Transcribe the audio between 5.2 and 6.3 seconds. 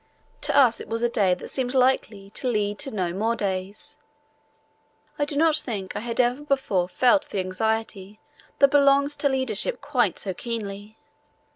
do not think I had